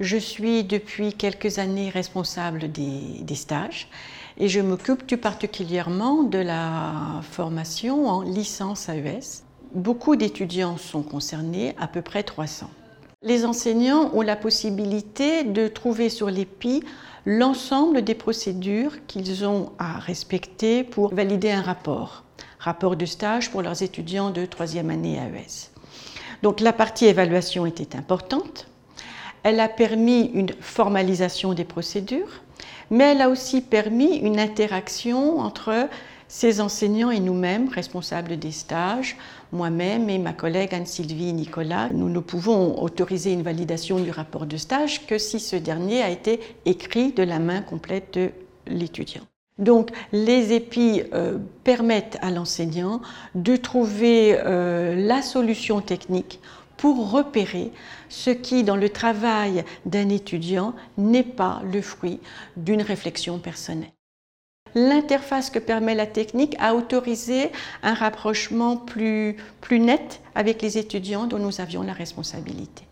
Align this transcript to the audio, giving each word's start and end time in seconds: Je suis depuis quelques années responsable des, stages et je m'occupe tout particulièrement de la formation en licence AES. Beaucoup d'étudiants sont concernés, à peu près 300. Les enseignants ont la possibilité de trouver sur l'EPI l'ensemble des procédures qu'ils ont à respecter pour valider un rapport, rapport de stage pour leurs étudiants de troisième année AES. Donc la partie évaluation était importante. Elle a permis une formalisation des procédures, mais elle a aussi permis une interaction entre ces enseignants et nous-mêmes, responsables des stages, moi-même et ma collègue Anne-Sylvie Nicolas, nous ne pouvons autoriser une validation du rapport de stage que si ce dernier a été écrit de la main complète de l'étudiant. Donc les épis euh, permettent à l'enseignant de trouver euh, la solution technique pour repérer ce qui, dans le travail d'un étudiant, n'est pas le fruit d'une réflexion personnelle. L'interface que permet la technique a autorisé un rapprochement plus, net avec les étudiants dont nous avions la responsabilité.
Je 0.00 0.18
suis 0.18 0.62
depuis 0.62 1.14
quelques 1.14 1.58
années 1.58 1.88
responsable 1.88 2.70
des, 2.70 3.34
stages 3.34 3.88
et 4.36 4.46
je 4.46 4.60
m'occupe 4.60 5.06
tout 5.06 5.16
particulièrement 5.16 6.22
de 6.22 6.38
la 6.38 7.22
formation 7.22 8.06
en 8.06 8.20
licence 8.20 8.90
AES. 8.90 9.42
Beaucoup 9.74 10.14
d'étudiants 10.16 10.76
sont 10.76 11.02
concernés, 11.02 11.74
à 11.78 11.88
peu 11.88 12.02
près 12.02 12.22
300. 12.22 12.68
Les 13.22 13.46
enseignants 13.46 14.10
ont 14.12 14.20
la 14.20 14.36
possibilité 14.36 15.44
de 15.44 15.66
trouver 15.66 16.10
sur 16.10 16.28
l'EPI 16.28 16.82
l'ensemble 17.24 18.02
des 18.02 18.14
procédures 18.14 19.06
qu'ils 19.06 19.46
ont 19.46 19.72
à 19.78 19.98
respecter 19.98 20.84
pour 20.84 21.14
valider 21.14 21.50
un 21.50 21.62
rapport, 21.62 22.24
rapport 22.58 22.96
de 22.96 23.06
stage 23.06 23.50
pour 23.50 23.62
leurs 23.62 23.82
étudiants 23.82 24.30
de 24.30 24.44
troisième 24.44 24.90
année 24.90 25.16
AES. 25.16 25.70
Donc 26.42 26.60
la 26.60 26.74
partie 26.74 27.06
évaluation 27.06 27.64
était 27.64 27.96
importante. 27.96 28.68
Elle 29.48 29.60
a 29.60 29.68
permis 29.68 30.22
une 30.34 30.50
formalisation 30.58 31.52
des 31.54 31.64
procédures, 31.64 32.42
mais 32.90 33.12
elle 33.12 33.20
a 33.20 33.28
aussi 33.28 33.60
permis 33.60 34.16
une 34.16 34.40
interaction 34.40 35.38
entre 35.38 35.88
ces 36.26 36.60
enseignants 36.60 37.12
et 37.12 37.20
nous-mêmes, 37.20 37.68
responsables 37.68 38.40
des 38.40 38.50
stages, 38.50 39.16
moi-même 39.52 40.10
et 40.10 40.18
ma 40.18 40.32
collègue 40.32 40.74
Anne-Sylvie 40.74 41.32
Nicolas, 41.32 41.90
nous 41.94 42.08
ne 42.08 42.18
pouvons 42.18 42.82
autoriser 42.82 43.34
une 43.34 43.44
validation 43.44 44.00
du 44.00 44.10
rapport 44.10 44.46
de 44.46 44.56
stage 44.56 45.06
que 45.06 45.16
si 45.16 45.38
ce 45.38 45.54
dernier 45.54 46.02
a 46.02 46.10
été 46.10 46.40
écrit 46.64 47.12
de 47.12 47.22
la 47.22 47.38
main 47.38 47.60
complète 47.60 48.14
de 48.14 48.30
l'étudiant. 48.66 49.22
Donc 49.58 49.90
les 50.10 50.54
épis 50.54 51.02
euh, 51.14 51.38
permettent 51.62 52.18
à 52.20 52.32
l'enseignant 52.32 53.00
de 53.36 53.54
trouver 53.54 54.36
euh, 54.44 54.96
la 54.96 55.22
solution 55.22 55.80
technique 55.80 56.40
pour 56.76 57.10
repérer 57.10 57.72
ce 58.08 58.30
qui, 58.30 58.64
dans 58.64 58.76
le 58.76 58.88
travail 58.88 59.64
d'un 59.84 60.08
étudiant, 60.08 60.74
n'est 60.98 61.22
pas 61.22 61.62
le 61.72 61.80
fruit 61.82 62.20
d'une 62.56 62.82
réflexion 62.82 63.38
personnelle. 63.38 63.92
L'interface 64.74 65.48
que 65.48 65.58
permet 65.58 65.94
la 65.94 66.06
technique 66.06 66.54
a 66.58 66.74
autorisé 66.74 67.50
un 67.82 67.94
rapprochement 67.94 68.76
plus, 68.76 69.36
net 69.70 70.20
avec 70.34 70.60
les 70.60 70.76
étudiants 70.76 71.26
dont 71.26 71.38
nous 71.38 71.60
avions 71.62 71.82
la 71.82 71.94
responsabilité. 71.94 72.84